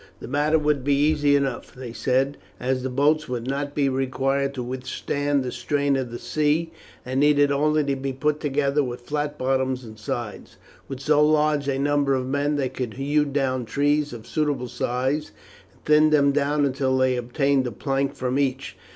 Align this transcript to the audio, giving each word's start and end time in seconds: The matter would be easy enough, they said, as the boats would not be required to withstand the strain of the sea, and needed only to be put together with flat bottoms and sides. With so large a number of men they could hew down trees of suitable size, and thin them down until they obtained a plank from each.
The 0.19 0.27
matter 0.27 0.57
would 0.57 0.83
be 0.83 0.95
easy 0.95 1.35
enough, 1.35 1.75
they 1.75 1.93
said, 1.93 2.37
as 2.59 2.81
the 2.81 2.89
boats 2.89 3.29
would 3.29 3.45
not 3.45 3.75
be 3.75 3.87
required 3.87 4.55
to 4.55 4.63
withstand 4.63 5.43
the 5.43 5.51
strain 5.51 5.95
of 5.95 6.09
the 6.09 6.17
sea, 6.17 6.71
and 7.05 7.19
needed 7.19 7.51
only 7.51 7.83
to 7.83 7.95
be 7.95 8.11
put 8.11 8.39
together 8.39 8.83
with 8.83 9.01
flat 9.01 9.37
bottoms 9.37 9.83
and 9.83 9.99
sides. 9.99 10.57
With 10.87 11.01
so 11.01 11.23
large 11.23 11.67
a 11.67 11.77
number 11.77 12.15
of 12.15 12.25
men 12.25 12.55
they 12.55 12.67
could 12.69 12.95
hew 12.95 13.25
down 13.25 13.65
trees 13.65 14.11
of 14.11 14.25
suitable 14.25 14.69
size, 14.69 15.29
and 15.75 15.85
thin 15.85 16.09
them 16.09 16.31
down 16.31 16.65
until 16.65 16.97
they 16.97 17.15
obtained 17.15 17.67
a 17.67 17.71
plank 17.71 18.15
from 18.15 18.39
each. 18.39 18.75